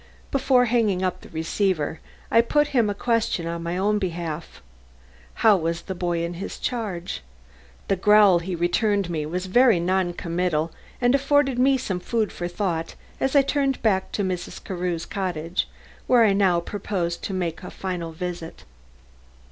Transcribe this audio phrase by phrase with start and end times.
[0.31, 1.99] Before hanging up the receiver,
[2.31, 4.63] I put him a question on my own behalf.
[5.45, 7.21] How was the boy in his charge?
[7.87, 12.47] The growl he returned me was very non committal, and afforded me some food for
[12.47, 14.63] thought as I turned back to Mrs.
[14.63, 15.67] Carew's cottage,
[16.07, 18.63] where I now proposed to make a final visit.